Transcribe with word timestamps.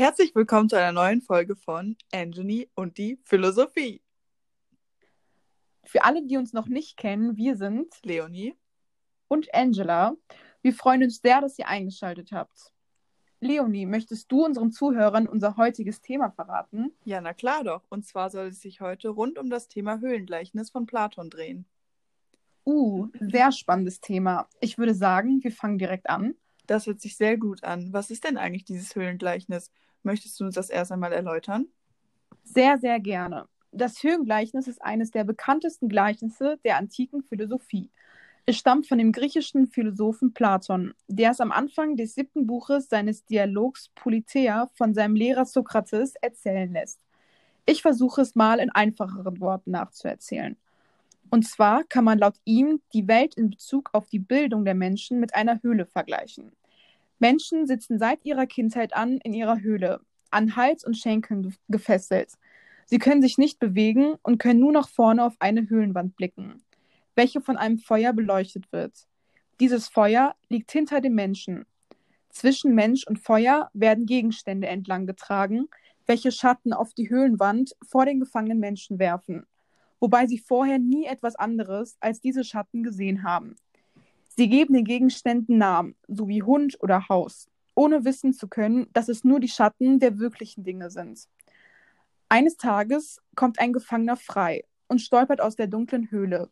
Herzlich 0.00 0.34
willkommen 0.34 0.70
zu 0.70 0.76
einer 0.76 0.92
neuen 0.92 1.20
Folge 1.20 1.56
von 1.56 1.94
Anthony 2.10 2.70
und 2.74 2.96
die 2.96 3.20
Philosophie. 3.22 4.00
Für 5.84 6.04
alle, 6.04 6.24
die 6.26 6.38
uns 6.38 6.54
noch 6.54 6.68
nicht 6.68 6.96
kennen, 6.96 7.36
wir 7.36 7.54
sind 7.58 7.94
Leonie 8.02 8.56
und 9.28 9.54
Angela. 9.54 10.16
Wir 10.62 10.72
freuen 10.72 11.02
uns 11.02 11.20
sehr, 11.20 11.42
dass 11.42 11.58
ihr 11.58 11.68
eingeschaltet 11.68 12.32
habt. 12.32 12.72
Leonie, 13.40 13.84
möchtest 13.84 14.32
du 14.32 14.42
unseren 14.42 14.72
Zuhörern 14.72 15.28
unser 15.28 15.58
heutiges 15.58 16.00
Thema 16.00 16.30
verraten? 16.30 16.94
Ja, 17.04 17.20
na 17.20 17.34
klar 17.34 17.62
doch. 17.62 17.82
Und 17.90 18.06
zwar 18.06 18.30
soll 18.30 18.46
es 18.46 18.62
sich 18.62 18.80
heute 18.80 19.10
rund 19.10 19.36
um 19.36 19.50
das 19.50 19.68
Thema 19.68 20.00
Höhlengleichnis 20.00 20.70
von 20.70 20.86
Platon 20.86 21.28
drehen. 21.28 21.66
Uh, 22.64 23.08
sehr 23.20 23.52
spannendes 23.52 24.00
Thema. 24.00 24.48
Ich 24.60 24.78
würde 24.78 24.94
sagen, 24.94 25.44
wir 25.44 25.52
fangen 25.52 25.76
direkt 25.76 26.08
an. 26.08 26.36
Das 26.66 26.86
hört 26.86 27.02
sich 27.02 27.18
sehr 27.18 27.36
gut 27.36 27.64
an. 27.64 27.92
Was 27.92 28.10
ist 28.10 28.24
denn 28.24 28.38
eigentlich 28.38 28.64
dieses 28.64 28.94
Höhlengleichnis? 28.94 29.70
Möchtest 30.02 30.38
du 30.40 30.44
uns 30.44 30.54
das 30.54 30.70
erst 30.70 30.92
einmal 30.92 31.12
erläutern? 31.12 31.66
Sehr, 32.42 32.78
sehr 32.78 33.00
gerne. 33.00 33.46
Das 33.72 34.02
Höhlengleichnis 34.02 34.66
ist 34.66 34.82
eines 34.82 35.10
der 35.10 35.24
bekanntesten 35.24 35.88
Gleichnisse 35.88 36.58
der 36.64 36.76
antiken 36.76 37.22
Philosophie. 37.22 37.90
Es 38.46 38.56
stammt 38.56 38.88
von 38.88 38.98
dem 38.98 39.12
griechischen 39.12 39.68
Philosophen 39.68 40.32
Platon, 40.32 40.94
der 41.06 41.30
es 41.30 41.40
am 41.40 41.52
Anfang 41.52 41.96
des 41.96 42.14
siebten 42.14 42.46
Buches 42.46 42.88
seines 42.88 43.24
Dialogs 43.26 43.90
Politeia 43.94 44.68
von 44.74 44.94
seinem 44.94 45.14
Lehrer 45.14 45.44
Sokrates 45.44 46.14
erzählen 46.16 46.72
lässt. 46.72 46.98
Ich 47.66 47.82
versuche 47.82 48.22
es 48.22 48.34
mal 48.34 48.58
in 48.58 48.70
einfacheren 48.70 49.38
Worten 49.40 49.70
nachzuerzählen. 49.70 50.56
Und 51.30 51.46
zwar 51.46 51.84
kann 51.84 52.04
man 52.04 52.18
laut 52.18 52.40
ihm 52.44 52.80
die 52.92 53.06
Welt 53.06 53.36
in 53.36 53.50
Bezug 53.50 53.90
auf 53.92 54.06
die 54.06 54.18
Bildung 54.18 54.64
der 54.64 54.74
Menschen 54.74 55.20
mit 55.20 55.34
einer 55.34 55.62
Höhle 55.62 55.86
vergleichen. 55.86 56.50
Menschen 57.20 57.66
sitzen 57.66 57.98
seit 57.98 58.24
ihrer 58.24 58.46
Kindheit 58.46 58.94
an 58.94 59.18
in 59.18 59.34
ihrer 59.34 59.60
Höhle, 59.60 60.00
an 60.30 60.56
Hals 60.56 60.84
und 60.84 60.96
Schenkeln 60.96 61.54
gefesselt. 61.68 62.32
Sie 62.86 62.98
können 62.98 63.22
sich 63.22 63.38
nicht 63.38 63.58
bewegen 63.60 64.16
und 64.22 64.38
können 64.38 64.58
nur 64.58 64.72
nach 64.72 64.88
vorne 64.88 65.24
auf 65.24 65.36
eine 65.38 65.68
Höhlenwand 65.68 66.16
blicken, 66.16 66.62
welche 67.14 67.40
von 67.40 67.56
einem 67.56 67.78
Feuer 67.78 68.12
beleuchtet 68.12 68.72
wird. 68.72 69.06
Dieses 69.60 69.88
Feuer 69.88 70.34
liegt 70.48 70.72
hinter 70.72 71.00
dem 71.00 71.14
Menschen. 71.14 71.66
Zwischen 72.30 72.74
Mensch 72.74 73.06
und 73.06 73.18
Feuer 73.18 73.70
werden 73.74 74.06
Gegenstände 74.06 74.68
entlang 74.68 75.06
getragen, 75.06 75.68
welche 76.06 76.32
Schatten 76.32 76.72
auf 76.72 76.94
die 76.94 77.10
Höhlenwand 77.10 77.76
vor 77.86 78.06
den 78.06 78.18
gefangenen 78.18 78.58
Menschen 78.58 78.98
werfen, 78.98 79.46
wobei 80.00 80.26
sie 80.26 80.38
vorher 80.38 80.78
nie 80.78 81.04
etwas 81.04 81.36
anderes 81.36 81.98
als 82.00 82.20
diese 82.20 82.44
Schatten 82.44 82.82
gesehen 82.82 83.22
haben. 83.22 83.56
Sie 84.36 84.48
geben 84.48 84.74
den 84.74 84.84
Gegenständen 84.84 85.58
Namen, 85.58 85.96
so 86.08 86.28
wie 86.28 86.42
Hund 86.42 86.76
oder 86.80 87.08
Haus, 87.08 87.48
ohne 87.74 88.04
wissen 88.04 88.32
zu 88.32 88.48
können, 88.48 88.86
dass 88.92 89.08
es 89.08 89.24
nur 89.24 89.40
die 89.40 89.48
Schatten 89.48 89.98
der 89.98 90.18
wirklichen 90.18 90.64
Dinge 90.64 90.90
sind. 90.90 91.28
Eines 92.28 92.56
Tages 92.56 93.20
kommt 93.34 93.58
ein 93.58 93.72
Gefangener 93.72 94.16
frei 94.16 94.64
und 94.88 95.00
stolpert 95.00 95.40
aus 95.40 95.56
der 95.56 95.66
dunklen 95.66 96.10
Höhle. 96.10 96.48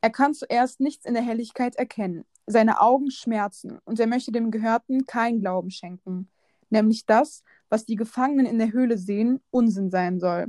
Er 0.00 0.10
kann 0.10 0.34
zuerst 0.34 0.80
nichts 0.80 1.06
in 1.06 1.14
der 1.14 1.22
Helligkeit 1.22 1.76
erkennen. 1.76 2.24
Seine 2.46 2.80
Augen 2.80 3.10
schmerzen 3.10 3.78
und 3.84 4.00
er 4.00 4.08
möchte 4.08 4.32
dem 4.32 4.50
Gehörten 4.50 5.06
keinen 5.06 5.40
Glauben 5.40 5.70
schenken, 5.70 6.28
nämlich 6.70 7.06
das, 7.06 7.44
was 7.68 7.84
die 7.84 7.94
Gefangenen 7.94 8.46
in 8.46 8.58
der 8.58 8.72
Höhle 8.72 8.98
sehen, 8.98 9.40
Unsinn 9.50 9.90
sein 9.90 10.18
soll. 10.18 10.48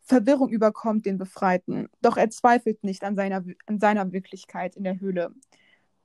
Verwirrung 0.00 0.48
überkommt 0.48 1.04
den 1.04 1.18
Befreiten, 1.18 1.88
doch 2.00 2.16
er 2.16 2.30
zweifelt 2.30 2.82
nicht 2.82 3.04
an 3.04 3.16
seiner, 3.16 3.44
an 3.66 3.78
seiner 3.78 4.12
Wirklichkeit 4.12 4.76
in 4.76 4.84
der 4.84 4.98
Höhle. 4.98 5.34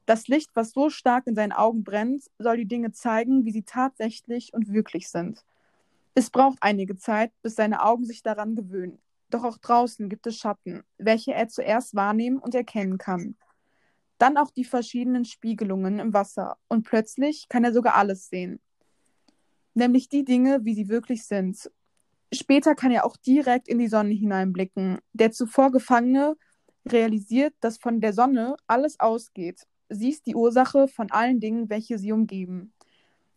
Das 0.06 0.28
Licht, 0.28 0.52
was 0.54 0.72
so 0.72 0.90
stark 0.90 1.26
in 1.26 1.36
seinen 1.36 1.52
Augen 1.52 1.84
brennt, 1.84 2.30
soll 2.38 2.58
die 2.58 2.68
Dinge 2.68 2.92
zeigen, 2.92 3.44
wie 3.44 3.52
sie 3.52 3.64
tatsächlich 3.64 4.54
und 4.54 4.72
wirklich 4.72 5.10
sind. 5.10 5.44
Es 6.14 6.30
braucht 6.30 6.60
einige 6.62 6.96
Zeit, 6.96 7.32
bis 7.42 7.56
seine 7.56 7.84
Augen 7.84 8.06
sich 8.06 8.22
daran 8.22 8.56
gewöhnen. 8.56 9.00
Doch 9.32 9.44
auch 9.44 9.58
draußen 9.58 10.08
gibt 10.08 10.28
es 10.28 10.38
Schatten, 10.38 10.84
welche 10.98 11.34
er 11.34 11.48
zuerst 11.48 11.96
wahrnehmen 11.96 12.38
und 12.38 12.54
erkennen 12.54 13.00
kann. 13.00 13.36
Dann 14.20 14.38
auch 14.38 14.52
die 14.52 14.64
verschiedenen 14.64 15.26
Spiegelungen 15.26 16.00
im 16.00 16.14
Wasser 16.14 16.58
und 16.68 16.84
plötzlich 16.84 17.50
kann 17.50 17.64
er 17.64 17.74
sogar 17.74 17.96
alles 17.96 18.30
sehen. 18.30 18.60
Nämlich 19.74 20.08
die 20.08 20.24
Dinge, 20.24 20.64
wie 20.64 20.76
sie 20.76 20.88
wirklich 20.88 21.26
sind. 21.26 21.70
Später 22.32 22.76
kann 22.76 22.92
er 22.92 23.06
auch 23.06 23.18
direkt 23.18 23.68
in 23.68 23.80
die 23.80 23.88
Sonne 23.88 24.14
hineinblicken. 24.14 25.00
Der 25.14 25.32
zuvor 25.32 25.72
Gefangene 25.72 26.38
realisiert, 26.88 27.56
dass 27.60 27.78
von 27.78 28.00
der 28.00 28.14
Sonne 28.14 28.56
alles 28.68 29.00
ausgeht 29.00 29.68
Sie 29.96 30.10
ist 30.10 30.28
die 30.28 30.36
Ursache 30.36 30.88
von 30.88 31.10
allen 31.12 31.40
Dingen, 31.40 31.70
welche 31.70 31.98
sie 31.98 32.12
umgeben. 32.12 32.74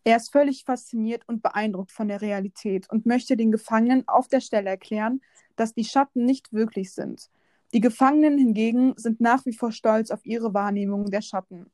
Er 0.04 0.16
ist 0.16 0.32
völlig 0.32 0.64
fasziniert 0.64 1.22
und 1.28 1.42
beeindruckt 1.42 1.92
von 1.92 2.08
der 2.08 2.20
Realität 2.20 2.91
und 2.91 3.06
möchte 3.06 3.36
den 3.36 3.52
Gefangenen 3.52 4.06
auf 4.08 4.26
der 4.26 4.41
Stelle 4.41 4.69
erklären, 4.69 5.20
dass 5.56 5.74
die 5.74 5.84
Schatten 5.84 6.24
nicht 6.24 6.52
wirklich 6.52 6.92
sind. 6.92 7.30
Die 7.74 7.80
Gefangenen 7.80 8.38
hingegen 8.38 8.94
sind 8.96 9.20
nach 9.20 9.44
wie 9.46 9.52
vor 9.52 9.70
stolz 9.70 10.10
auf 10.10 10.24
ihre 10.24 10.54
Wahrnehmung 10.54 11.10
der 11.10 11.20
Schatten. 11.20 11.70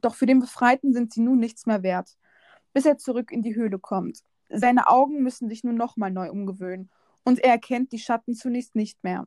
Doch 0.00 0.14
für 0.14 0.26
den 0.26 0.40
Befreiten 0.40 0.92
sind 0.92 1.12
sie 1.12 1.20
nun 1.20 1.38
nichts 1.38 1.66
mehr 1.66 1.82
wert, 1.82 2.16
bis 2.72 2.86
er 2.86 2.98
zurück 2.98 3.32
in 3.32 3.42
die 3.42 3.54
Höhle 3.54 3.78
kommt. 3.78 4.22
Seine 4.48 4.88
Augen 4.88 5.22
müssen 5.22 5.48
sich 5.48 5.64
nun 5.64 5.74
nochmal 5.74 6.10
neu 6.10 6.30
umgewöhnen, 6.30 6.90
und 7.24 7.40
er 7.40 7.50
erkennt 7.50 7.90
die 7.90 7.98
Schatten 7.98 8.34
zunächst 8.34 8.76
nicht 8.76 9.02
mehr. 9.02 9.26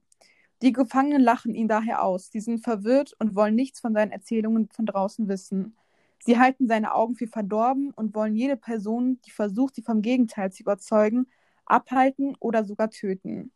Die 0.62 0.74
Gefangenen 0.74 1.22
lachen 1.22 1.56
ihn 1.56 1.68
daher 1.68 2.04
aus. 2.04 2.32
Sie 2.32 2.42
sind 2.42 2.60
verwirrt 2.60 3.14
und 3.20 3.36
wollen 3.36 3.56
nichts 3.56 3.80
von 3.80 3.94
seinen 3.94 4.12
Erzählungen 4.12 4.70
von 4.74 4.86
draußen 4.86 5.28
wissen. 5.30 5.78
Sie 6.22 6.38
halten 6.38 6.68
seine 6.68 6.94
Augen 6.94 7.16
für 7.16 7.28
verdorben 7.28 7.92
und 7.92 8.14
wollen 8.14 8.36
jede 8.36 8.58
Person, 8.58 9.20
die 9.26 9.32
versucht, 9.32 9.76
sie 9.76 9.82
vom 9.82 10.02
Gegenteil 10.02 10.52
zu 10.52 10.64
überzeugen, 10.64 11.28
abhalten 11.66 12.36
oder 12.40 12.66
sogar 12.66 12.90
töten. 12.90 13.54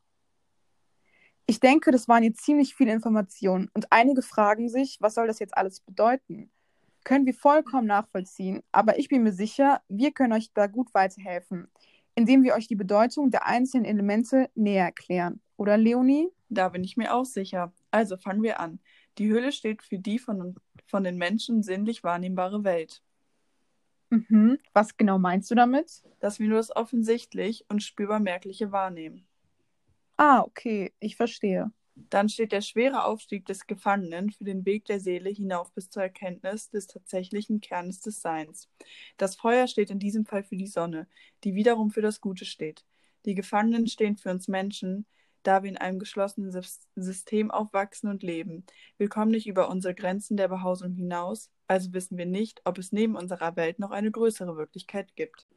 Ich 1.45 1.59
denke, 1.59 1.91
das 1.91 2.07
waren 2.07 2.23
jetzt 2.23 2.45
ziemlich 2.45 2.73
viele 2.73 2.93
Informationen 2.93 3.69
und 3.73 3.91
einige 3.91 4.21
fragen 4.21 4.69
sich, 4.69 4.97
was 5.01 5.15
soll 5.15 5.27
das 5.27 5.39
jetzt 5.39 5.57
alles 5.57 5.81
bedeuten? 5.81 6.49
Können 7.03 7.25
wir 7.25 7.33
vollkommen 7.33 7.87
nachvollziehen, 7.87 8.63
aber 8.71 8.97
ich 8.97 9.09
bin 9.09 9.23
mir 9.23 9.33
sicher, 9.33 9.81
wir 9.89 10.13
können 10.13 10.31
euch 10.31 10.53
da 10.53 10.67
gut 10.67 10.93
weiterhelfen, 10.93 11.67
indem 12.15 12.43
wir 12.43 12.53
euch 12.53 12.69
die 12.69 12.77
Bedeutung 12.77 13.29
der 13.29 13.45
einzelnen 13.45 13.83
Elemente 13.83 14.49
näher 14.55 14.85
erklären. 14.85 15.41
Oder 15.57 15.77
Leonie? 15.77 16.29
Da 16.53 16.69
bin 16.69 16.83
ich 16.83 16.97
mir 16.97 17.13
auch 17.13 17.25
sicher. 17.25 17.73
Also 17.91 18.17
fangen 18.17 18.43
wir 18.43 18.59
an. 18.59 18.79
Die 19.17 19.27
Höhle 19.27 19.51
steht 19.51 19.81
für 19.81 19.97
die 19.97 20.19
von, 20.19 20.55
von 20.85 21.03
den 21.03 21.17
Menschen 21.17 21.63
sinnlich 21.63 22.03
wahrnehmbare 22.03 22.63
Welt. 22.63 23.01
Mhm. 24.09 24.59
Was 24.73 24.97
genau 24.97 25.17
meinst 25.17 25.49
du 25.49 25.55
damit? 25.55 26.03
Dass 26.19 26.39
wir 26.39 26.47
nur 26.47 26.57
das 26.57 26.75
offensichtlich 26.75 27.65
und 27.69 27.81
spürbar 27.81 28.19
Merkliche 28.19 28.71
wahrnehmen. 28.71 29.27
Ah, 30.17 30.41
okay, 30.41 30.93
ich 30.99 31.15
verstehe. 31.15 31.71
Dann 31.95 32.29
steht 32.29 32.51
der 32.51 32.61
schwere 32.61 33.05
Aufstieg 33.05 33.45
des 33.45 33.67
Gefangenen 33.67 34.31
für 34.31 34.43
den 34.43 34.65
Weg 34.65 34.85
der 34.85 34.99
Seele 34.99 35.29
hinauf 35.29 35.71
bis 35.73 35.89
zur 35.89 36.03
Erkenntnis 36.03 36.69
des 36.69 36.87
tatsächlichen 36.87 37.61
Kernes 37.61 38.01
des 38.01 38.21
Seins. 38.21 38.67
Das 39.17 39.35
Feuer 39.35 39.67
steht 39.67 39.91
in 39.91 39.99
diesem 39.99 40.25
Fall 40.25 40.43
für 40.43 40.55
die 40.55 40.67
Sonne, 40.67 41.07
die 41.43 41.55
wiederum 41.55 41.91
für 41.91 42.01
das 42.01 42.19
Gute 42.19 42.45
steht. 42.45 42.83
Die 43.25 43.35
Gefangenen 43.35 43.87
stehen 43.87 44.17
für 44.17 44.31
uns 44.31 44.47
Menschen, 44.47 45.05
da 45.43 45.63
wir 45.63 45.69
in 45.69 45.77
einem 45.77 45.99
geschlossenen 45.99 46.51
System 46.95 47.51
aufwachsen 47.51 48.09
und 48.09 48.23
leben. 48.23 48.65
Wir 48.97 49.09
kommen 49.09 49.31
nicht 49.31 49.47
über 49.47 49.69
unsere 49.69 49.93
Grenzen 49.93 50.37
der 50.37 50.47
Behausung 50.47 50.93
hinaus, 50.93 51.51
also 51.67 51.93
wissen 51.93 52.17
wir 52.17 52.25
nicht, 52.25 52.61
ob 52.65 52.77
es 52.77 52.91
neben 52.91 53.15
unserer 53.15 53.55
Welt 53.55 53.79
noch 53.79 53.91
eine 53.91 54.11
größere 54.11 54.57
Wirklichkeit 54.57 55.15
gibt. 55.15 55.47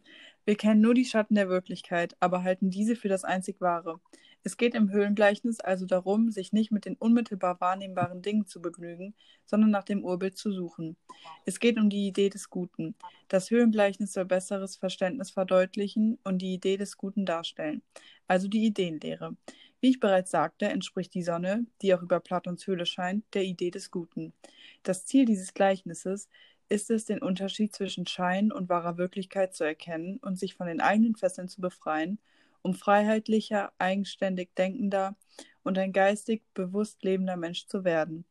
Wir 0.44 0.56
kennen 0.56 0.80
nur 0.80 0.94
die 0.94 1.04
Schatten 1.04 1.34
der 1.34 1.48
Wirklichkeit, 1.48 2.16
aber 2.20 2.44
halten 2.44 2.70
diese 2.70 2.94
für 2.94 3.08
das 3.08 3.24
einzig 3.24 3.60
Wahre. 3.60 4.00
Es 4.46 4.56
geht 4.56 4.76
im 4.76 4.92
Höhlengleichnis 4.92 5.58
also 5.58 5.86
darum, 5.86 6.30
sich 6.30 6.52
nicht 6.52 6.70
mit 6.70 6.84
den 6.84 6.94
unmittelbar 6.94 7.60
wahrnehmbaren 7.60 8.22
Dingen 8.22 8.46
zu 8.46 8.62
begnügen, 8.62 9.16
sondern 9.44 9.70
nach 9.72 9.82
dem 9.82 10.04
Urbild 10.04 10.38
zu 10.38 10.52
suchen. 10.52 10.96
Es 11.46 11.58
geht 11.58 11.78
um 11.78 11.90
die 11.90 12.06
Idee 12.06 12.28
des 12.28 12.48
Guten. 12.48 12.94
Das 13.26 13.50
Höhlengleichnis 13.50 14.12
soll 14.12 14.24
besseres 14.24 14.76
Verständnis 14.76 15.32
verdeutlichen 15.32 16.20
und 16.22 16.38
die 16.38 16.54
Idee 16.54 16.76
des 16.76 16.96
Guten 16.96 17.26
darstellen, 17.26 17.82
also 18.28 18.46
die 18.46 18.64
Ideenlehre. 18.66 19.36
Wie 19.86 19.90
ich 19.90 20.00
bereits 20.00 20.32
sagte, 20.32 20.66
entspricht 20.66 21.14
die 21.14 21.22
Sonne, 21.22 21.64
die 21.80 21.94
auch 21.94 22.02
über 22.02 22.18
Platons 22.18 22.66
Höhle 22.66 22.86
scheint, 22.86 23.24
der 23.34 23.44
Idee 23.44 23.70
des 23.70 23.92
Guten. 23.92 24.32
Das 24.82 25.06
Ziel 25.06 25.26
dieses 25.26 25.54
Gleichnisses 25.54 26.28
ist 26.68 26.90
es, 26.90 27.04
den 27.04 27.22
Unterschied 27.22 27.72
zwischen 27.72 28.04
Schein 28.04 28.50
und 28.50 28.68
wahrer 28.68 28.98
Wirklichkeit 28.98 29.54
zu 29.54 29.62
erkennen 29.62 30.16
und 30.16 30.40
sich 30.40 30.56
von 30.56 30.66
den 30.66 30.80
eigenen 30.80 31.14
Fesseln 31.14 31.46
zu 31.46 31.60
befreien, 31.60 32.18
um 32.62 32.74
freiheitlicher, 32.74 33.72
eigenständig 33.78 34.48
denkender 34.58 35.14
und 35.62 35.78
ein 35.78 35.92
geistig 35.92 36.42
bewusst 36.52 37.04
lebender 37.04 37.36
Mensch 37.36 37.68
zu 37.68 37.84
werden. 37.84 38.24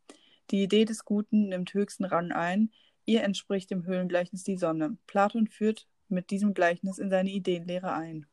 Die 0.52 0.62
Idee 0.62 0.84
des 0.84 1.06
Guten 1.06 1.48
nimmt 1.48 1.74
höchsten 1.74 2.04
Rang 2.04 2.34
ein, 2.34 2.70
ihr 3.06 3.24
entspricht 3.24 3.72
dem 3.72 3.86
Höhlengleichnis 3.86 4.44
die 4.44 4.58
Sonne. 4.58 4.98
Platon 5.08 5.48
führt 5.48 5.88
mit 6.10 6.32
diesem 6.32 6.54
Gleichnis 6.54 6.98
in 7.00 7.10
seine 7.10 7.30
Ideenlehre 7.30 7.94
ein. 7.94 8.26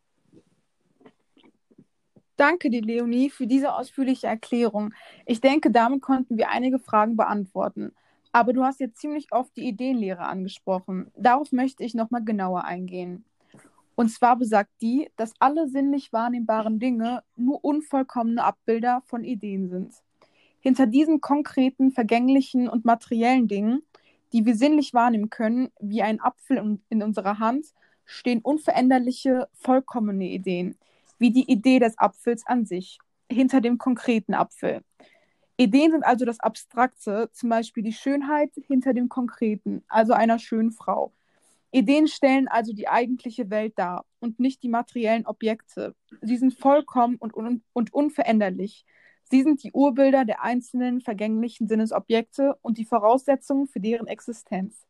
Danke 2.37 2.71
dir, 2.71 2.83
Leonie, 2.83 3.31
für 3.31 3.47
diese 3.47 3.75
ausführliche 3.75 4.27
Erklärung. 4.27 4.95
Ich 5.27 5.41
denke, 5.41 5.71
damit 5.71 6.03
konnten 6.03 6.39
wir 6.39 6.49
einige 6.49 6.79
Fragen 6.79 7.17
beantworten. 7.17 7.93
Aber 8.33 8.53
du 8.55 8.65
hast 8.65 8.81
jetzt 8.81 8.99
ziemlich 8.99 9.33
oft 9.33 9.55
die 9.57 9.69
Ideenlehre 9.69 10.25
angesprochen. 10.25 11.11
Darauf 11.17 11.53
möchte 11.53 11.85
ich 11.85 11.95
nochmal 11.95 12.25
genauer 12.25 12.65
eingehen. 12.65 13.25
Und 13.95 14.09
zwar 14.09 14.37
besagt 14.37 14.71
die, 14.81 15.11
dass 15.17 15.35
alle 15.39 15.69
sinnlich 15.69 16.13
wahrnehmbaren 16.13 16.79
Dinge 16.79 17.23
nur 17.37 17.63
unvollkommene 17.63 18.43
Abbilder 18.43 19.03
von 19.05 19.23
Ideen 19.23 19.69
sind. 19.69 19.95
Hinter 20.61 20.87
diesen 20.87 21.21
konkreten, 21.21 21.91
vergänglichen 21.91 22.69
und 22.69 22.87
materiellen 22.87 23.49
Dingen, 23.49 23.83
die 24.33 24.47
wir 24.47 24.57
sinnlich 24.57 24.95
wahrnehmen 24.95 25.29
können, 25.29 25.71
wie 25.81 26.03
ein 26.03 26.21
Apfel 26.21 26.57
in, 26.57 26.81
in 26.89 27.03
unserer 27.03 27.39
Hand, 27.39 27.67
stehen 28.07 28.41
unveränderliche, 28.41 29.49
vollkommene 29.53 30.25
Ideen, 30.25 30.77
wie 31.23 31.31
die 31.31 31.49
Idee 31.51 31.79
des 31.79 31.97
Apfels 31.99 32.45
an 32.47 32.67
sich, 32.67 32.99
hinter 33.31 33.61
dem 33.61 33.79
konkreten 33.79 34.35
Apfel. 34.35 34.83
Ideen 35.57 35.93
sind 35.93 36.05
also 36.05 36.25
das 36.25 36.41
Abstrakte, 36.41 37.31
zum 37.33 37.49
Beispiel 37.49 37.85
die 37.85 37.93
Schönheit 37.93 38.51
hinter 38.67 38.93
dem 38.93 39.09
Konkreten, 39.09 39.85
also 39.87 40.15
einer 40.15 40.41
schönen 40.41 40.73
Frau. 40.73 41.13
Ideen 41.71 42.09
stellen 42.09 42.49
also 42.49 42.73
die 42.73 42.89
eigentliche 42.89 43.51
Welt 43.51 43.75
dar 43.77 44.05
und 44.19 44.41
nicht 44.41 44.65
die 44.65 44.69
materiellen 44.69 45.25
Objekte. 45.25 45.95
Sie 46.21 46.37
sind 46.37 46.59
vollkommen 46.59 47.17
und, 47.17 47.35
un 47.35 47.63
und 47.73 47.95
unveränderlich. 47.95 48.85
Sie 49.31 49.45
sind 49.45 49.63
die 49.63 49.73
Urbilder 49.73 50.25
der 50.25 50.43
einzelnen 50.43 51.01
vergänglichen 51.01 51.69
Sinnesobjekte 51.69 52.57
und 52.63 52.79
die 52.79 52.85
Voraussetzungen 52.85 53.69
für 53.69 53.81
deren 53.81 54.09
Existenz. 54.09 54.87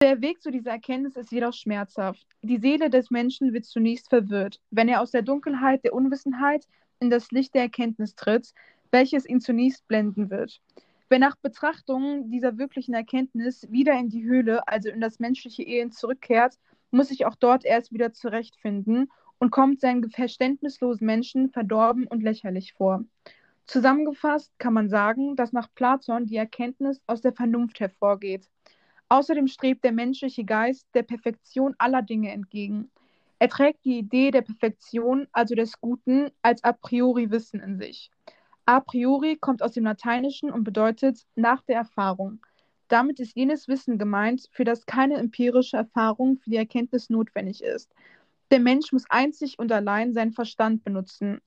Der 0.00 0.20
Weg 0.20 0.40
zu 0.40 0.52
dieser 0.52 0.70
Erkenntnis 0.70 1.16
ist 1.16 1.32
jedoch 1.32 1.52
schmerzhaft. 1.52 2.24
Die 2.42 2.58
Seele 2.58 2.88
des 2.88 3.10
Menschen 3.10 3.52
wird 3.52 3.64
zunächst 3.64 4.08
verwirrt, 4.08 4.60
wenn 4.70 4.88
er 4.88 5.00
aus 5.00 5.10
der 5.10 5.22
Dunkelheit 5.22 5.82
der 5.82 5.92
Unwissenheit 5.92 6.68
in 7.00 7.10
das 7.10 7.32
Licht 7.32 7.52
der 7.56 7.62
Erkenntnis 7.62 8.14
tritt, 8.14 8.54
welches 8.92 9.28
ihn 9.28 9.40
zunächst 9.40 9.88
blenden 9.88 10.30
wird. 10.30 10.60
Wer 11.08 11.18
nach 11.18 11.34
Betrachtung 11.34 12.30
dieser 12.30 12.58
wirklichen 12.58 12.94
Erkenntnis 12.94 13.66
wieder 13.72 13.98
in 13.98 14.08
die 14.08 14.22
Höhle, 14.22 14.68
also 14.68 14.88
in 14.88 15.00
das 15.00 15.18
menschliche 15.18 15.64
Elend 15.64 15.94
zurückkehrt, 15.94 16.58
muss 16.92 17.08
sich 17.08 17.26
auch 17.26 17.34
dort 17.34 17.64
erst 17.64 17.92
wieder 17.92 18.12
zurechtfinden 18.12 19.10
und 19.40 19.50
kommt 19.50 19.80
seinen 19.80 20.08
verständnislosen 20.08 21.06
Menschen 21.06 21.50
verdorben 21.50 22.06
und 22.06 22.22
lächerlich 22.22 22.72
vor. 22.74 23.02
Zusammengefasst 23.66 24.56
kann 24.60 24.74
man 24.74 24.90
sagen, 24.90 25.34
dass 25.34 25.52
nach 25.52 25.74
Platon 25.74 26.26
die 26.26 26.36
Erkenntnis 26.36 27.02
aus 27.08 27.20
der 27.20 27.32
Vernunft 27.32 27.80
hervorgeht. 27.80 28.48
Außerdem 29.08 29.46
strebt 29.46 29.84
der 29.84 29.92
menschliche 29.92 30.44
Geist 30.44 30.86
der 30.94 31.02
Perfektion 31.02 31.74
aller 31.78 32.02
Dinge 32.02 32.30
entgegen. 32.30 32.90
Er 33.38 33.48
trägt 33.48 33.84
die 33.84 33.98
Idee 33.98 34.30
der 34.30 34.42
Perfektion, 34.42 35.28
also 35.32 35.54
des 35.54 35.80
Guten, 35.80 36.30
als 36.42 36.62
a 36.64 36.72
priori 36.72 37.30
Wissen 37.30 37.60
in 37.60 37.78
sich. 37.78 38.10
A 38.66 38.80
priori 38.80 39.36
kommt 39.36 39.62
aus 39.62 39.72
dem 39.72 39.84
Lateinischen 39.84 40.50
und 40.50 40.64
bedeutet 40.64 41.24
nach 41.36 41.62
der 41.62 41.76
Erfahrung. 41.76 42.40
Damit 42.88 43.20
ist 43.20 43.36
jenes 43.36 43.68
Wissen 43.68 43.98
gemeint, 43.98 44.48
für 44.50 44.64
das 44.64 44.84
keine 44.84 45.16
empirische 45.16 45.76
Erfahrung 45.76 46.38
für 46.38 46.50
die 46.50 46.56
Erkenntnis 46.56 47.08
notwendig 47.08 47.62
ist. 47.62 47.94
Der 48.50 48.60
Mensch 48.60 48.92
muss 48.92 49.04
einzig 49.08 49.58
und 49.58 49.72
allein 49.72 50.12
seinen 50.12 50.32
Verstand 50.32 50.84
benutzen. 50.84 51.40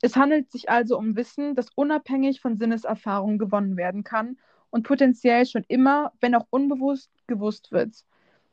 Es 0.00 0.16
handelt 0.16 0.50
sich 0.50 0.70
also 0.70 0.96
um 0.98 1.14
Wissen, 1.16 1.54
das 1.54 1.68
unabhängig 1.74 2.40
von 2.40 2.56
Sinneserfahrung 2.56 3.38
gewonnen 3.38 3.76
werden 3.76 4.02
kann 4.02 4.36
und 4.74 4.82
potenziell 4.82 5.46
schon 5.46 5.64
immer, 5.68 6.10
wenn 6.20 6.34
auch 6.34 6.48
unbewusst, 6.50 7.08
gewusst 7.28 7.70
wird. 7.70 7.94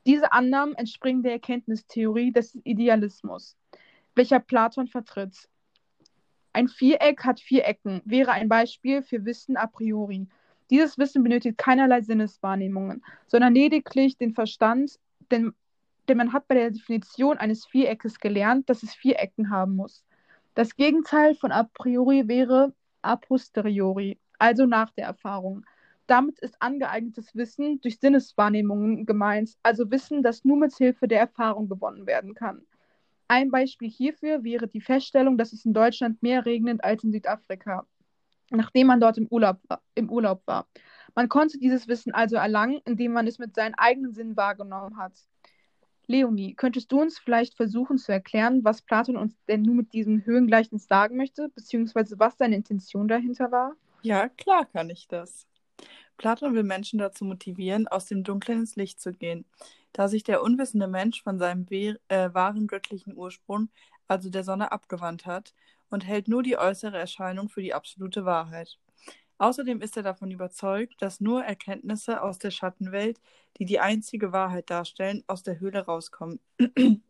Diese 0.05 0.31
Annahmen 0.31 0.75
entspringen 0.75 1.23
der 1.23 1.31
Erkenntnistheorie 1.31 2.31
des 2.31 2.53
Idealismus, 2.63 3.57
welcher 4.13 4.39
Platon 4.39 4.85
vertritt. 4.85 5.49
Ein 6.53 6.67
Viereck 6.67 7.25
hat 7.25 7.39
vier 7.39 7.65
Ecken, 7.65 8.03
wäre 8.05 8.33
ein 8.33 8.49
Beispiel 8.49 9.01
für 9.01 9.25
Wissen 9.25 9.57
a 9.57 9.65
priori. 9.65 10.27
Dieses 10.69 10.99
Wissen 10.99 11.23
benötigt 11.23 11.57
keinerlei 11.57 12.01
Sinneswahrnehmungen, 12.01 13.03
sondern 13.25 13.55
lediglich 13.55 14.15
den 14.15 14.35
Verstand, 14.35 14.99
denn, 15.31 15.53
denn 16.07 16.17
man 16.17 16.33
hat 16.33 16.47
bei 16.47 16.53
der 16.53 16.69
Definition 16.69 17.39
eines 17.39 17.65
Viereckes 17.65 18.19
gelernt, 18.19 18.69
dass 18.69 18.83
es 18.83 18.93
vier 18.93 19.19
Ecken 19.19 19.49
haben 19.49 19.75
muss. 19.75 20.05
Das 20.53 20.75
Gegenteil 20.75 21.33
von 21.33 21.51
a 21.51 21.63
priori 21.63 22.27
wäre 22.27 22.75
a 23.01 23.15
posteriori, 23.15 24.19
also 24.37 24.67
nach 24.67 24.91
der 24.91 25.07
Erfahrung. 25.07 25.65
Damit 26.11 26.39
ist 26.39 26.61
angeeignetes 26.61 27.33
Wissen 27.37 27.79
durch 27.79 27.97
Sinneswahrnehmungen 28.01 29.05
gemeint, 29.05 29.55
also 29.63 29.89
Wissen, 29.91 30.23
das 30.23 30.43
nur 30.43 30.57
mit 30.57 30.75
Hilfe 30.75 31.07
der 31.07 31.21
Erfahrung 31.21 31.69
gewonnen 31.69 32.05
werden 32.05 32.33
kann. 32.33 32.63
Ein 33.29 33.49
Beispiel 33.49 33.89
hierfür 33.89 34.43
wäre 34.43 34.67
die 34.67 34.81
Feststellung, 34.81 35.37
dass 35.37 35.53
es 35.53 35.63
in 35.63 35.73
Deutschland 35.73 36.21
mehr 36.21 36.45
regnet 36.45 36.83
als 36.83 37.05
in 37.05 37.13
Südafrika, 37.13 37.87
nachdem 38.49 38.87
man 38.87 38.99
dort 38.99 39.19
im 39.19 39.27
Urlaub, 39.27 39.61
im 39.95 40.09
Urlaub 40.09 40.41
war. 40.47 40.67
Man 41.15 41.29
konnte 41.29 41.57
dieses 41.59 41.87
Wissen 41.87 42.13
also 42.13 42.35
erlangen, 42.35 42.81
indem 42.83 43.13
man 43.13 43.25
es 43.25 43.39
mit 43.39 43.55
seinen 43.55 43.75
eigenen 43.75 44.11
Sinnen 44.11 44.35
wahrgenommen 44.35 44.97
hat. 44.97 45.13
Leonie, 46.07 46.55
könntest 46.55 46.91
du 46.91 46.99
uns 46.99 47.19
vielleicht 47.19 47.55
versuchen 47.55 47.97
zu 47.97 48.11
erklären, 48.11 48.65
was 48.65 48.81
Platon 48.81 49.15
uns 49.15 49.41
denn 49.45 49.61
nun 49.61 49.77
mit 49.77 49.93
diesem 49.93 50.25
Höhengleichnis 50.25 50.87
sagen 50.87 51.15
möchte, 51.15 51.47
beziehungsweise 51.55 52.19
was 52.19 52.37
seine 52.37 52.57
Intention 52.57 53.07
dahinter 53.07 53.49
war? 53.53 53.77
Ja, 54.01 54.27
klar 54.27 54.65
kann 54.65 54.89
ich 54.89 55.07
das. 55.07 55.47
Platon 56.21 56.53
will 56.53 56.61
Menschen 56.61 56.99
dazu 56.99 57.25
motivieren, 57.25 57.87
aus 57.87 58.05
dem 58.05 58.23
Dunklen 58.23 58.59
ins 58.59 58.75
Licht 58.75 59.01
zu 59.01 59.11
gehen, 59.11 59.43
da 59.91 60.07
sich 60.07 60.23
der 60.23 60.43
unwissende 60.43 60.87
Mensch 60.87 61.23
von 61.23 61.39
seinem 61.39 61.65
äh, 61.71 61.95
wahren 62.31 62.67
göttlichen 62.67 63.17
Ursprung, 63.17 63.69
also 64.07 64.29
der 64.29 64.43
Sonne, 64.43 64.71
abgewandt 64.71 65.25
hat 65.25 65.55
und 65.89 66.05
hält 66.05 66.27
nur 66.27 66.43
die 66.43 66.59
äußere 66.59 66.95
Erscheinung 66.95 67.49
für 67.49 67.63
die 67.63 67.73
absolute 67.73 68.23
Wahrheit. 68.23 68.77
Außerdem 69.39 69.81
ist 69.81 69.97
er 69.97 70.03
davon 70.03 70.29
überzeugt, 70.29 71.01
dass 71.01 71.21
nur 71.21 71.43
Erkenntnisse 71.43 72.21
aus 72.21 72.37
der 72.37 72.51
Schattenwelt, 72.51 73.19
die 73.57 73.65
die 73.65 73.79
einzige 73.79 74.31
Wahrheit 74.31 74.69
darstellen, 74.69 75.23
aus 75.25 75.41
der 75.41 75.59
Höhle 75.59 75.85
rauskommen. 75.85 76.39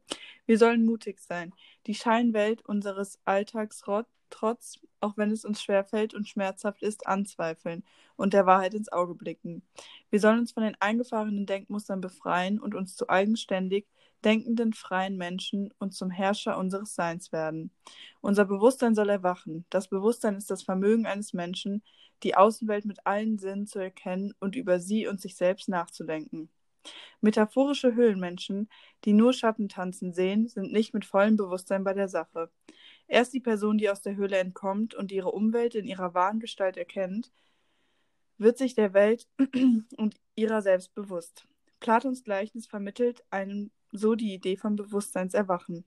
Wir 0.46 0.58
sollen 0.58 0.86
mutig 0.86 1.20
sein, 1.20 1.54
die 1.86 1.96
Scheinwelt 1.96 2.66
unseres 2.66 3.20
Alltags 3.26 3.90
trotz, 4.32 4.80
auch 5.00 5.18
wenn 5.18 5.32
es 5.32 5.46
uns 5.46 5.62
schwerfällt 5.62 6.14
und 6.14 6.28
schmerzhaft 6.28 6.82
ist, 6.82 7.08
anzweifeln 7.08 7.84
und 8.16 8.34
der 8.34 8.46
Wahrheit 8.46 8.74
ins 8.74 8.92
Auge 8.92 9.16
blicken. 9.16 9.64
Wir 10.10 10.20
sollen 10.20 10.40
uns 10.40 10.52
von 10.52 10.64
den 10.64 10.76
eingefahrenen 10.80 11.46
Denkmustern 11.46 12.02
befreien 12.02 12.60
und 12.60 12.76
uns 12.76 12.96
zu 12.96 13.10
eigenständig 13.10 13.86
denkenden, 14.24 14.74
freien 14.74 15.18
Menschen 15.18 15.74
und 15.80 15.94
zum 15.94 16.12
Herrscher 16.12 16.58
unseres 16.58 16.96
Seins 16.96 17.32
werden. 17.32 17.72
Unser 18.22 18.46
Bewusstsein 18.46 18.96
soll 18.96 19.10
erwachen. 19.10 19.66
Das 19.70 19.88
Bewusstsein 19.88 20.36
ist 20.36 20.52
das 20.52 20.64
Vermögen 20.64 21.06
eines 21.06 21.34
Menschen, 21.34 21.84
die 22.24 22.36
Außenwelt 22.36 22.86
mit 22.86 23.06
allen 23.06 23.40
Sinnen 23.40 23.68
zu 23.68 23.80
erkennen 23.80 24.34
und 24.40 24.56
über 24.56 24.80
sie 24.80 25.08
und 25.08 25.20
sich 25.20 25.36
selbst 25.36 25.70
nachzudenken. 25.70 26.50
Metaphorische 27.20 27.94
Höhlenmenschen, 27.94 28.70
die 29.06 29.14
nur 29.14 29.34
Schattentanzen 29.34 30.14
sehen, 30.14 30.48
sind 30.48 30.72
nicht 30.72 30.94
mit 30.94 31.06
vollem 31.06 31.38
Bewusstsein 31.38 31.84
bei 31.84 31.94
der 31.94 32.10
Sache. 32.10 32.50
Erst 33.12 33.34
die 33.34 33.42
Person, 33.42 33.78
die 33.78 33.90
aus 33.90 34.02
der 34.02 34.16
Höhle 34.16 34.38
entkommt 34.38 34.96
und 34.96 35.12
ihre 35.12 35.34
Umwelt 35.34 35.76
in 35.76 35.86
ihrer 35.86 36.14
wahren 36.14 36.40
Gestalt 36.40 36.78
erkennt, 36.78 37.30
wird 38.38 38.58
sich 38.58 38.74
der 38.74 38.94
Welt 38.94 39.28
und 39.98 40.16
ihrer 40.36 40.62
selbst 40.62 40.94
bewusst. 40.96 41.46
Platons 41.82 42.24
Gleichnis 42.24 42.68
vermittelt 42.68 43.22
einem 43.30 43.70
so 43.92 44.16
die 44.16 44.34
Idee 44.34 44.56
vom 44.56 44.78
Bewusstseinserwachen. 44.78 45.84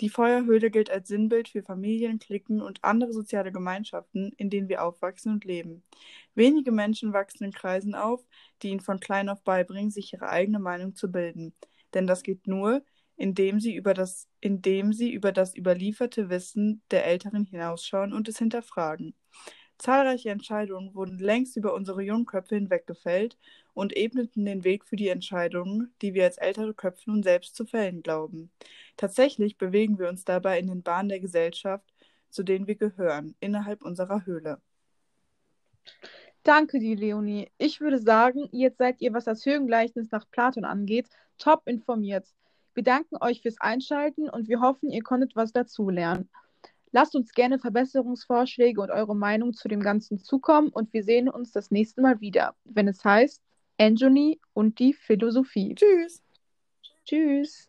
Die 0.00 0.10
Feuerhöhle 0.10 0.70
gilt 0.70 0.90
als 0.90 1.08
Sinnbild 1.08 1.48
für 1.48 1.62
Familien, 1.62 2.18
Cliquen 2.18 2.60
und 2.60 2.84
andere 2.84 3.14
soziale 3.14 3.50
Gemeinschaften, 3.50 4.34
in 4.36 4.50
denen 4.50 4.68
wir 4.68 4.84
aufwachsen 4.84 5.32
und 5.32 5.46
leben. 5.46 5.82
Wenige 6.34 6.70
Menschen 6.70 7.14
wachsen 7.14 7.44
in 7.44 7.52
Kreisen 7.52 7.94
auf, 7.94 8.22
die 8.60 8.68
ihnen 8.68 8.80
von 8.80 9.00
klein 9.00 9.30
auf 9.30 9.42
beibringen, 9.42 9.90
sich 9.90 10.12
ihre 10.12 10.28
eigene 10.28 10.58
Meinung 10.58 10.94
zu 10.94 11.10
bilden. 11.10 11.54
Denn 11.94 12.06
das 12.06 12.22
geht 12.22 12.46
nur, 12.46 12.82
indem 13.18 13.60
sie 13.60 13.74
über 13.74 13.92
das, 13.92 14.28
indem 14.40 14.92
sie 14.92 15.12
über 15.12 15.32
das 15.32 15.54
überlieferte 15.54 16.30
Wissen 16.30 16.80
der 16.90 17.04
Älteren 17.04 17.44
hinausschauen 17.44 18.12
und 18.14 18.28
es 18.28 18.38
hinterfragen. 18.38 19.14
Zahlreiche 19.76 20.30
Entscheidungen 20.30 20.94
wurden 20.94 21.18
längst 21.18 21.56
über 21.56 21.74
unsere 21.74 22.02
jungen 22.02 22.26
Köpfe 22.26 22.56
hinweggefällt 22.56 23.36
und 23.74 23.96
ebneten 23.96 24.44
den 24.44 24.64
Weg 24.64 24.84
für 24.84 24.96
die 24.96 25.08
Entscheidungen, 25.08 25.92
die 26.02 26.14
wir 26.14 26.24
als 26.24 26.38
ältere 26.38 26.74
Köpfe 26.74 27.10
nun 27.10 27.22
selbst 27.22 27.54
zu 27.54 27.64
fällen 27.64 28.02
glauben. 28.02 28.50
Tatsächlich 28.96 29.56
bewegen 29.58 29.98
wir 29.98 30.08
uns 30.08 30.24
dabei 30.24 30.58
in 30.58 30.66
den 30.66 30.82
Bahnen 30.82 31.08
der 31.08 31.20
Gesellschaft, 31.20 31.92
zu 32.30 32.42
denen 32.42 32.66
wir 32.66 32.74
gehören, 32.74 33.36
innerhalb 33.40 33.82
unserer 33.82 34.26
Höhle. 34.26 34.60
Danke 36.42 36.78
dir, 36.78 36.96
Leonie. 36.96 37.50
Ich 37.58 37.80
würde 37.80 37.98
sagen, 37.98 38.48
jetzt 38.52 38.78
seid 38.78 39.00
ihr, 39.00 39.12
was 39.12 39.24
das 39.24 39.44
Höhengleichnis 39.44 40.10
nach 40.10 40.28
Platon 40.30 40.64
angeht, 40.64 41.08
top 41.36 41.62
informiert. 41.66 42.26
Wir 42.78 42.84
danken 42.84 43.16
euch 43.20 43.42
fürs 43.42 43.60
Einschalten 43.60 44.30
und 44.30 44.46
wir 44.46 44.60
hoffen, 44.60 44.88
ihr 44.92 45.02
konntet 45.02 45.34
was 45.34 45.50
dazulernen. 45.50 46.30
Lasst 46.92 47.16
uns 47.16 47.32
gerne 47.32 47.58
Verbesserungsvorschläge 47.58 48.80
und 48.80 48.92
eure 48.92 49.16
Meinung 49.16 49.52
zu 49.52 49.66
dem 49.66 49.80
Ganzen 49.80 50.20
zukommen 50.20 50.68
und 50.68 50.92
wir 50.92 51.02
sehen 51.02 51.28
uns 51.28 51.50
das 51.50 51.72
nächste 51.72 52.02
Mal 52.02 52.20
wieder, 52.20 52.54
wenn 52.62 52.86
es 52.86 53.04
heißt 53.04 53.42
Anthony 53.78 54.38
und 54.52 54.78
die 54.78 54.92
Philosophie. 54.92 55.74
Tschüss. 55.74 56.22
Tschüss. 57.04 57.68